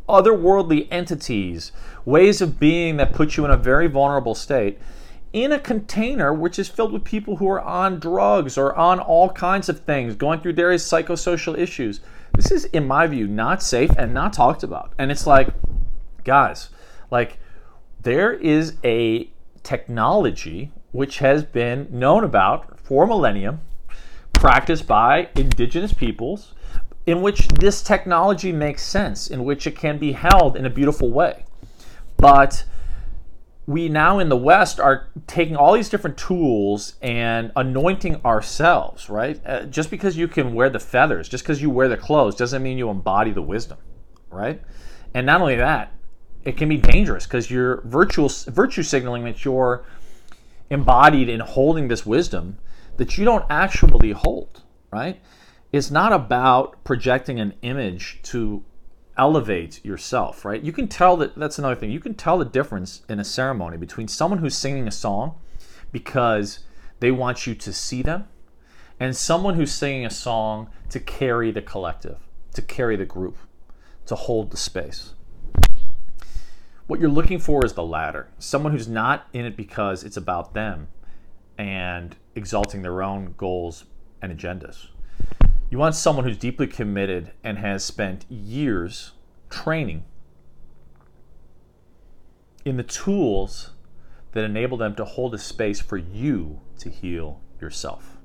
otherworldly 0.09 0.89
entities, 0.91 1.73
ways 2.05 2.41
of 2.41 2.59
being 2.59 2.97
that 2.97 3.13
put 3.13 3.37
you 3.37 3.45
in 3.45 3.51
a 3.51 3.57
very 3.57 3.87
vulnerable 3.87 4.35
state 4.35 4.79
in 5.33 5.53
a 5.53 5.59
container 5.59 6.33
which 6.33 6.59
is 6.59 6.69
filled 6.69 6.93
with 6.93 7.05
people 7.05 7.37
who 7.37 7.49
are 7.49 7.61
on 7.61 7.99
drugs 7.99 8.57
or 8.57 8.75
on 8.75 8.99
all 8.99 9.31
kinds 9.31 9.69
of 9.69 9.81
things, 9.81 10.15
going 10.15 10.41
through 10.41 10.55
various 10.55 10.89
psychosocial 10.89 11.57
issues. 11.57 12.01
This 12.35 12.51
is, 12.51 12.65
in 12.67 12.87
my 12.87 13.07
view, 13.07 13.27
not 13.27 13.63
safe 13.63 13.91
and 13.99 14.15
not 14.15 14.33
talked 14.33 14.63
about. 14.63 14.93
And 14.99 15.11
it's 15.11 15.27
like, 15.27 15.49
guys, 16.25 16.71
like, 17.11 17.39
there 18.03 18.33
is 18.33 18.77
a 18.85 19.31
technology 19.63 20.73
which 20.93 21.19
has 21.19 21.45
been 21.45 21.89
known 21.91 22.25
about 22.25 22.79
for 22.81 23.07
millennium, 23.07 23.61
practiced 24.33 24.87
by 24.87 25.29
indigenous 25.35 25.93
peoples, 25.93 26.55
in 27.07 27.23
which 27.23 27.49
this 27.49 27.83
technology 27.83 28.53
makes 28.53 28.83
sense, 28.83 29.29
in 29.29 29.45
which 29.45 29.67
it 29.67 29.77
can 29.77 29.99
be 29.99 30.13
held 30.13 30.57
in 30.57 30.65
a 30.65 30.71
beautiful 30.71 31.11
way. 31.11 31.45
But 32.17 32.65
we 33.69 33.87
now 33.87 34.19
in 34.19 34.31
the 34.31 34.37
West 34.37 34.81
are 34.81 35.11
taking 35.27 35.55
all 35.55 35.75
these 35.75 35.91
different 35.91 36.17
tools 36.17 36.95
and 37.03 37.53
anointing 37.55 38.19
ourselves, 38.25 39.11
right? 39.11 39.39
Uh, 39.45 39.65
just 39.65 39.91
because 39.91 40.17
you 40.17 40.27
can 40.27 40.55
wear 40.55 40.71
the 40.71 40.81
feathers, 40.81 41.29
just 41.29 41.45
because 41.45 41.61
you 41.61 41.69
wear 41.69 41.87
the 41.87 41.97
clothes, 41.99 42.35
doesn't 42.35 42.63
mean 42.63 42.79
you 42.79 42.89
embody 42.89 43.31
the 43.31 43.43
wisdom, 43.43 43.77
right? 44.31 44.63
And 45.13 45.27
not 45.27 45.43
only 45.43 45.57
that, 45.57 45.93
it 46.47 46.57
can 46.57 46.71
be 46.71 46.79
dangerous 46.79 47.27
because 47.27 47.51
you're 47.51 47.83
virtual 47.83 48.31
virtue 48.47 48.83
signaling 48.83 49.25
that 49.25 49.45
you're 49.45 49.85
embodied 50.71 51.29
in 51.29 51.41
holding 51.41 51.89
this 51.89 52.07
wisdom 52.07 52.57
that 52.97 53.19
you 53.19 53.27
don't 53.27 53.45
actually 53.51 54.13
hold, 54.13 54.63
right? 54.91 55.21
It's 55.73 55.91
not 55.91 56.15
about 56.15 56.83
projecting 56.85 57.39
an 57.39 57.53
image 57.61 58.21
to 58.23 58.65
elevate 59.19 59.85
yourself, 59.85 60.45
right? 60.45 60.63
You 60.63 60.73
can 60.73 60.89
tell 60.89 61.17
that 61.19 61.35
that's 61.35 61.59
another 61.59 61.75
thing. 61.75 61.91
You 61.91 62.01
can 62.01 62.15
tell 62.15 62.39
the 62.39 62.45
difference 62.45 63.03
in 63.09 63.19
a 63.19 63.25
ceremony 63.25 63.77
between 63.77 64.09
someone 64.09 64.39
who's 64.39 64.57
singing 64.57 64.87
a 64.87 64.93
song 64.93 65.35
because 65.93 66.61
they 67.01 67.11
want 67.11 67.47
you 67.47 67.55
to 67.55 67.73
see 67.73 68.03
them 68.03 68.27
and 69.01 69.17
someone 69.17 69.55
who's 69.55 69.73
singing 69.73 70.07
a 70.07 70.11
song 70.11 70.71
to 70.91 71.01
carry 71.01 71.51
the 71.51 71.63
collective, 71.63 72.19
to 72.55 72.63
carry 72.63 72.97
the 72.97 73.05
group, 73.05 73.37
to 74.07 74.15
hold 74.15 74.51
the 74.51 74.57
space. 74.57 75.15
What 76.87 77.01
you're 77.01 77.11
looking 77.11 77.39
for 77.39 77.65
is 77.67 77.75
the 77.75 77.85
latter. 77.85 78.29
Someone 78.39 78.73
who's 78.73 78.89
not 78.89 79.27
in 79.33 79.45
it 79.45 79.57
because 79.57 80.03
it's 80.05 80.17
about 80.17 80.55
them 80.55 80.89
and 81.59 82.17
exalting 82.35 82.83
their 82.83 83.03
own 83.03 83.35
goals 83.37 83.85
and 84.23 84.37
agendas. 84.37 84.87
You 85.71 85.77
want 85.77 85.95
someone 85.95 86.25
who's 86.25 86.39
deeply 86.39 86.67
committed 86.67 87.33
and 87.45 87.59
has 87.59 87.85
spent 87.85 88.25
years 88.31 89.13
training 89.51 90.05
in 92.65 92.77
the 92.77 92.83
tools 92.83 93.71
that 94.33 94.45
enable 94.45 94.79
them 94.79 94.95
to 94.95 95.05
hold 95.05 95.35
a 95.35 95.39
space 95.39 95.81
for 95.81 95.97
you 95.99 96.61
to 96.79 96.89
heal 96.89 97.41
yourself. 97.61 98.17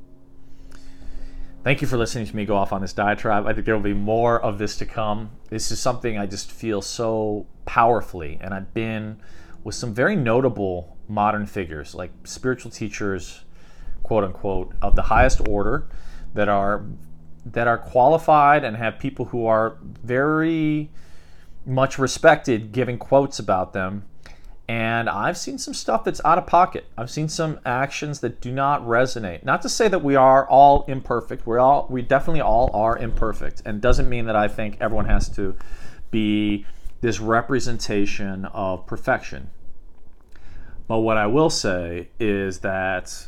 Thank 1.63 1.81
you 1.81 1.87
for 1.87 1.97
listening 1.97 2.27
to 2.27 2.35
me 2.35 2.45
go 2.45 2.55
off 2.55 2.73
on 2.73 2.81
this 2.81 2.93
diatribe. 2.93 3.45
I 3.45 3.53
think 3.53 3.65
there 3.65 3.75
will 3.75 3.83
be 3.83 3.93
more 3.93 4.41
of 4.41 4.57
this 4.57 4.77
to 4.77 4.85
come. 4.85 5.31
This 5.49 5.71
is 5.71 5.79
something 5.79 6.17
I 6.17 6.25
just 6.25 6.51
feel 6.51 6.81
so 6.81 7.47
powerfully, 7.65 8.37
and 8.41 8.53
I've 8.53 8.73
been 8.73 9.21
with 9.63 9.75
some 9.75 9.93
very 9.93 10.15
notable 10.15 10.97
modern 11.07 11.45
figures, 11.45 11.95
like 11.95 12.11
spiritual 12.25 12.71
teachers, 12.71 13.45
quote 14.01 14.25
unquote, 14.25 14.73
of 14.81 14.95
the 14.95 15.03
highest 15.03 15.47
order 15.47 15.87
that 16.33 16.49
are 16.49 16.85
that 17.45 17.67
are 17.67 17.77
qualified 17.77 18.63
and 18.63 18.77
have 18.77 18.99
people 18.99 19.25
who 19.25 19.45
are 19.45 19.77
very 19.81 20.89
much 21.65 21.97
respected 21.97 22.71
giving 22.71 22.97
quotes 22.97 23.39
about 23.39 23.73
them. 23.73 24.05
And 24.67 25.09
I've 25.09 25.37
seen 25.37 25.57
some 25.57 25.73
stuff 25.73 26.05
that's 26.05 26.21
out 26.23 26.37
of 26.37 26.47
pocket. 26.47 26.85
I've 26.97 27.11
seen 27.11 27.27
some 27.27 27.59
actions 27.65 28.21
that 28.21 28.39
do 28.39 28.51
not 28.51 28.81
resonate. 28.81 29.43
Not 29.43 29.61
to 29.63 29.69
say 29.69 29.89
that 29.89 30.03
we 30.03 30.15
are 30.15 30.47
all 30.47 30.85
imperfect. 30.87 31.45
We're 31.45 31.59
all 31.59 31.85
we 31.89 32.01
definitely 32.01 32.41
all 32.41 32.71
are 32.73 32.97
imperfect. 32.97 33.61
And 33.65 33.81
doesn't 33.81 34.07
mean 34.07 34.25
that 34.25 34.37
I 34.37 34.47
think 34.47 34.77
everyone 34.79 35.05
has 35.05 35.27
to 35.35 35.55
be 36.11 36.65
this 37.01 37.19
representation 37.19 38.45
of 38.45 38.85
perfection. 38.85 39.49
But 40.87 40.99
what 40.99 41.17
I 41.17 41.27
will 41.27 41.49
say 41.49 42.09
is 42.19 42.59
that 42.59 43.27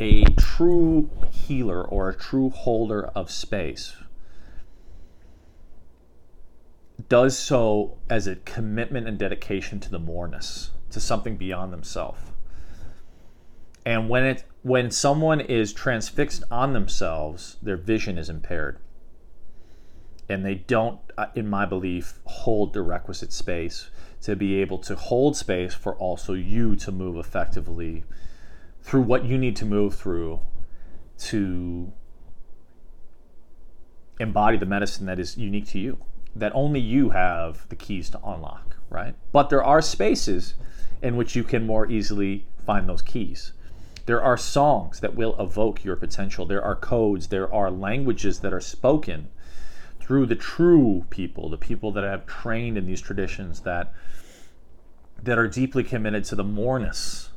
a 0.00 0.24
true 0.36 1.10
healer 1.30 1.82
or 1.82 2.08
a 2.08 2.14
true 2.14 2.50
holder 2.50 3.06
of 3.14 3.30
space 3.30 3.96
does 7.08 7.38
so 7.38 7.98
as 8.10 8.26
a 8.26 8.36
commitment 8.36 9.08
and 9.08 9.18
dedication 9.18 9.80
to 9.80 9.90
the 9.90 9.98
moreness, 9.98 10.70
to 10.90 11.00
something 11.00 11.36
beyond 11.36 11.72
themselves. 11.72 12.20
And 13.86 14.08
when 14.08 14.24
it 14.24 14.44
when 14.62 14.90
someone 14.90 15.40
is 15.40 15.72
transfixed 15.72 16.42
on 16.50 16.72
themselves, 16.72 17.56
their 17.62 17.76
vision 17.76 18.18
is 18.18 18.28
impaired. 18.28 18.78
And 20.28 20.44
they 20.44 20.56
don't, 20.56 21.00
uh, 21.16 21.26
in 21.34 21.48
my 21.48 21.64
belief, 21.64 22.18
hold 22.24 22.74
the 22.74 22.82
requisite 22.82 23.32
space 23.32 23.88
to 24.22 24.36
be 24.36 24.60
able 24.60 24.78
to 24.78 24.94
hold 24.94 25.36
space 25.36 25.72
for 25.72 25.94
also 25.96 26.34
you 26.34 26.76
to 26.76 26.92
move 26.92 27.16
effectively 27.16 28.04
through 28.82 29.02
what 29.02 29.24
you 29.24 29.38
need 29.38 29.56
to 29.56 29.64
move 29.64 29.94
through 29.94 30.40
to 31.18 31.92
embody 34.20 34.56
the 34.56 34.66
medicine 34.66 35.06
that 35.06 35.18
is 35.18 35.36
unique 35.36 35.66
to 35.68 35.78
you, 35.78 35.98
that 36.34 36.52
only 36.54 36.80
you 36.80 37.10
have 37.10 37.68
the 37.68 37.76
keys 37.76 38.10
to 38.10 38.18
unlock, 38.24 38.76
right? 38.90 39.14
But 39.32 39.50
there 39.50 39.62
are 39.62 39.82
spaces 39.82 40.54
in 41.02 41.16
which 41.16 41.36
you 41.36 41.44
can 41.44 41.66
more 41.66 41.90
easily 41.90 42.46
find 42.64 42.88
those 42.88 43.02
keys. 43.02 43.52
There 44.06 44.22
are 44.22 44.36
songs 44.36 45.00
that 45.00 45.14
will 45.14 45.38
evoke 45.38 45.84
your 45.84 45.96
potential. 45.96 46.46
There 46.46 46.62
are 46.62 46.74
codes, 46.74 47.28
there 47.28 47.52
are 47.52 47.70
languages 47.70 48.40
that 48.40 48.52
are 48.52 48.60
spoken 48.60 49.28
through 50.00 50.26
the 50.26 50.34
true 50.34 51.04
people, 51.10 51.50
the 51.50 51.58
people 51.58 51.92
that 51.92 52.04
have 52.04 52.24
trained 52.26 52.78
in 52.78 52.86
these 52.86 53.00
traditions 53.00 53.60
that 53.60 53.92
that 55.22 55.38
are 55.38 55.48
deeply 55.48 55.82
committed 55.82 56.24
to 56.24 56.36
the 56.36 56.44
moreness 56.44 57.30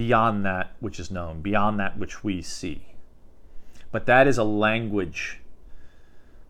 beyond 0.00 0.46
that 0.46 0.72
which 0.80 0.98
is 0.98 1.10
known, 1.10 1.42
beyond 1.42 1.78
that 1.78 1.98
which 1.98 2.24
we 2.24 2.40
see. 2.40 2.80
But 3.92 4.06
that 4.06 4.26
is 4.26 4.38
a 4.38 4.44
language, 4.44 5.40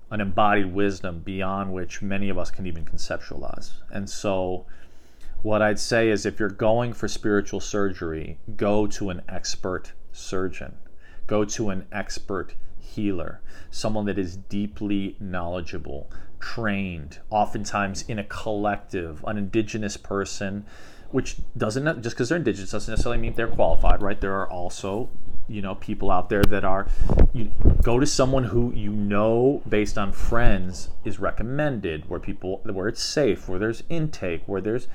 an 0.09 0.21
embodied 0.21 0.73
wisdom 0.73 1.19
beyond 1.19 1.73
which 1.73 2.01
many 2.01 2.29
of 2.29 2.39
us 2.39 2.53
can 2.53 2.65
even 2.69 2.85
conceptualize. 2.85 3.73
And 3.91 4.09
so, 4.09 4.67
what 5.43 5.63
I'd 5.63 5.81
say 5.81 6.11
is 6.11 6.25
if 6.25 6.39
you're 6.39 6.49
going 6.49 6.93
for 6.93 7.09
spiritual 7.09 7.59
surgery, 7.59 8.39
go 8.57 8.87
to 8.87 9.11
an 9.11 9.23
expert 9.29 9.95
surgeon, 10.13 10.77
go 11.27 11.45
to 11.47 11.71
an 11.71 11.89
expert 11.91 12.55
healer, 12.79 13.41
someone 13.69 14.07
that 14.07 14.19
is 14.19 14.37
deeply 14.37 15.17
knowledgeable, 15.19 16.09
trained, 16.39 17.19
oftentimes 17.31 18.03
in 18.03 18.21
a 18.21 18.25
collective, 18.25 19.25
an 19.27 19.39
indigenous 19.39 19.97
person 19.97 20.67
which 21.13 21.37
doesn't 21.57 22.03
just 22.03 22.17
because 22.17 22.29
they're 22.29 22.39
indigenous 22.39 22.71
doesn't 22.71 22.93
necessarily 22.93 23.21
mean 23.21 23.35
they're 23.35 23.49
qualified, 23.49 24.03
right? 24.03 24.21
There 24.21 24.35
are 24.35 24.49
also 24.51 25.09
you 25.51 25.61
know 25.61 25.75
people 25.75 26.11
out 26.11 26.29
there 26.29 26.45
that 26.45 26.65
are 26.65 26.87
you 27.33 27.51
go 27.83 27.99
to 27.99 28.07
someone 28.07 28.45
who 28.45 28.73
you 28.73 28.91
know 28.91 29.63
based 29.69 29.99
on 29.99 30.13
friends 30.13 30.91
is 31.05 31.19
recommended 31.19 32.09
where 32.09 32.21
people 32.21 32.61
where 32.65 32.89
it's 32.89 33.03
safe 33.03 33.49
where 33.49 33.59
there's 33.59 33.83
intake 33.89 34.43
where 34.47 34.61
there's 34.61 34.87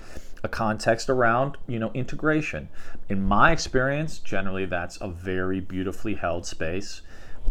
a 0.43 0.47
context 0.47 1.09
around 1.09 1.57
you 1.67 1.77
know 1.77 1.91
integration 1.93 2.69
in 3.09 3.21
my 3.21 3.51
experience 3.51 4.17
generally 4.19 4.65
that's 4.65 4.97
a 5.01 5.09
very 5.09 5.59
beautifully 5.59 6.15
held 6.15 6.45
space 6.45 7.01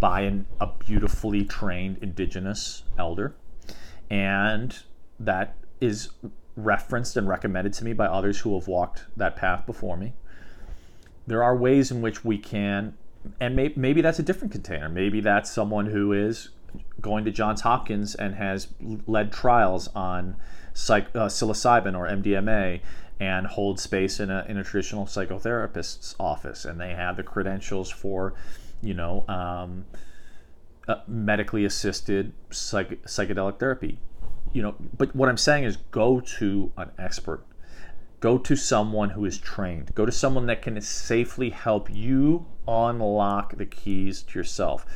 by 0.00 0.22
an, 0.22 0.46
a 0.60 0.66
beautifully 0.66 1.44
trained 1.44 1.98
indigenous 2.00 2.84
elder 2.98 3.34
and 4.08 4.82
that 5.20 5.56
is 5.80 6.10
referenced 6.56 7.16
and 7.16 7.28
recommended 7.28 7.72
to 7.74 7.84
me 7.84 7.92
by 7.92 8.06
others 8.06 8.40
who 8.40 8.54
have 8.58 8.68
walked 8.68 9.04
that 9.16 9.36
path 9.36 9.66
before 9.66 9.96
me. 9.96 10.12
There 11.26 11.42
are 11.42 11.56
ways 11.56 11.90
in 11.90 12.00
which 12.02 12.24
we 12.24 12.38
can 12.38 12.94
and 13.40 13.56
may, 13.56 13.72
maybe 13.76 14.00
that's 14.00 14.18
a 14.18 14.22
different 14.22 14.52
container. 14.52 14.88
Maybe 14.88 15.20
that's 15.20 15.50
someone 15.50 15.86
who 15.86 16.12
is 16.12 16.50
going 17.00 17.24
to 17.24 17.30
johns 17.30 17.62
hopkins 17.62 18.14
and 18.14 18.34
has 18.34 18.68
led 19.06 19.32
trials 19.32 19.88
on 19.94 20.36
psych, 20.72 21.06
uh, 21.14 21.26
psilocybin 21.26 21.96
or 21.96 22.06
MDMA 22.06 22.80
and 23.20 23.46
hold 23.46 23.78
space 23.78 24.20
in 24.20 24.30
a, 24.30 24.44
in 24.48 24.58
a 24.58 24.64
traditional 24.64 25.06
psychotherapist's 25.06 26.16
office, 26.18 26.64
and 26.64 26.80
they 26.80 26.90
have 26.90 27.16
the 27.16 27.22
credentials 27.22 27.88
for, 27.88 28.34
you 28.82 28.92
know, 28.92 29.24
um, 29.28 29.84
uh, 30.88 30.96
medically 31.06 31.64
assisted 31.64 32.32
psych- 32.50 33.02
psychedelic 33.04 33.58
therapy. 33.58 33.98
You 34.54 34.62
know, 34.62 34.74
but 34.96 35.14
what 35.14 35.28
I'm 35.28 35.36
saying 35.36 35.64
is 35.64 35.76
go 35.90 36.20
to 36.38 36.72
an 36.78 36.90
expert. 36.98 37.44
Go 38.20 38.38
to 38.38 38.56
someone 38.56 39.10
who 39.10 39.26
is 39.26 39.36
trained. 39.36 39.94
Go 39.94 40.06
to 40.06 40.12
someone 40.12 40.46
that 40.46 40.62
can 40.62 40.80
safely 40.80 41.50
help 41.50 41.90
you 41.92 42.46
unlock 42.66 43.58
the 43.58 43.66
keys 43.66 44.22
to 44.22 44.38
yourself. 44.38 44.86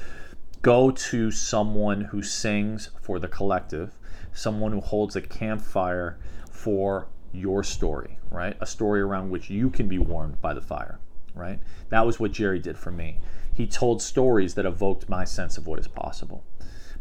Go 0.62 0.90
to 0.90 1.30
someone 1.30 2.00
who 2.00 2.22
sings 2.22 2.88
for 3.02 3.18
the 3.18 3.28
collective 3.28 3.98
someone 4.38 4.72
who 4.72 4.80
holds 4.80 5.16
a 5.16 5.20
campfire 5.20 6.18
for 6.50 7.08
your 7.32 7.62
story, 7.62 8.18
right? 8.30 8.56
A 8.60 8.66
story 8.66 9.00
around 9.00 9.30
which 9.30 9.50
you 9.50 9.68
can 9.70 9.88
be 9.88 9.98
warmed 9.98 10.40
by 10.40 10.54
the 10.54 10.60
fire, 10.60 10.98
right? 11.34 11.58
That 11.90 12.06
was 12.06 12.18
what 12.20 12.32
Jerry 12.32 12.58
did 12.58 12.78
for 12.78 12.90
me. 12.90 13.18
He 13.52 13.66
told 13.66 14.00
stories 14.00 14.54
that 14.54 14.66
evoked 14.66 15.08
my 15.08 15.24
sense 15.24 15.58
of 15.58 15.66
what 15.66 15.78
is 15.78 15.88
possible. 15.88 16.44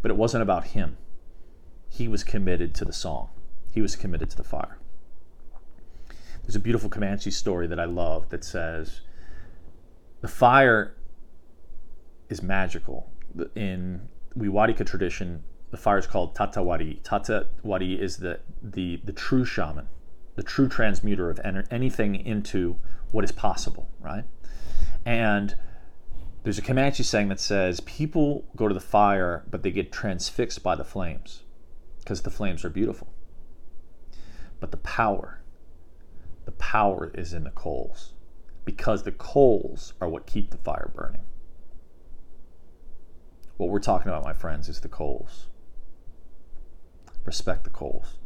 But 0.01 0.11
it 0.11 0.17
wasn't 0.17 0.43
about 0.43 0.65
him. 0.65 0.97
He 1.97 2.07
was 2.07 2.23
committed 2.23 2.75
to 2.75 2.85
the 2.85 2.93
song, 2.93 3.29
he 3.73 3.81
was 3.81 3.95
committed 3.95 4.29
to 4.29 4.37
the 4.37 4.43
fire. 4.43 4.77
There's 6.43 6.55
a 6.55 6.59
beautiful 6.59 6.91
Comanche 6.91 7.31
story 7.31 7.65
that 7.65 7.79
I 7.79 7.85
love 7.85 8.29
that 8.29 8.43
says 8.43 9.01
the 10.21 10.27
fire 10.27 10.95
is 12.29 12.43
magical. 12.43 13.09
In 13.55 14.09
Wixárika 14.37 14.85
tradition, 14.85 15.43
the 15.71 15.77
fire 15.77 15.97
is 15.97 16.05
called 16.05 16.35
Tatewari. 16.35 17.01
Tatewari 17.01 17.97
is 17.97 18.17
the, 18.17 18.41
the, 18.61 19.01
the 19.03 19.11
true 19.11 19.43
shaman, 19.43 19.87
the 20.35 20.43
true 20.43 20.69
transmuter 20.69 21.31
of 21.31 21.41
anything 21.71 22.13
into 22.13 22.77
what 23.09 23.23
is 23.23 23.31
possible, 23.31 23.89
right? 23.99 24.25
And 25.03 25.55
there's 26.43 26.59
a 26.59 26.61
Comanche 26.61 27.01
saying 27.01 27.29
that 27.29 27.39
says 27.39 27.79
people 27.79 28.45
go 28.55 28.67
to 28.67 28.73
the 28.75 28.79
fire, 28.79 29.43
but 29.49 29.63
they 29.63 29.71
get 29.71 29.91
transfixed 29.91 30.61
by 30.61 30.75
the 30.75 30.83
flames 30.83 31.41
because 32.07 32.21
the 32.21 32.31
flames 32.31 32.63
are 32.63 32.69
beautiful. 32.69 33.09
But 34.61 34.71
the 34.71 34.77
power, 34.77 35.41
the 36.45 36.53
power 36.53 37.11
is 37.13 37.33
in 37.33 37.43
the 37.43 37.49
coals 37.49 38.13
because 38.63 39.03
the 39.03 39.11
coals 39.11 39.93
are 39.99 40.07
what 40.07 40.25
keep 40.25 40.51
the 40.51 40.57
fire 40.57 40.89
burning. 40.95 41.25
What 43.57 43.67
we're 43.67 43.79
talking 43.79 44.07
about, 44.07 44.23
my 44.23 44.31
friends, 44.31 44.69
is 44.69 44.79
the 44.79 44.87
coals 44.87 45.47
respect 47.25 47.65
the 47.65 47.69
coals. 47.71 48.19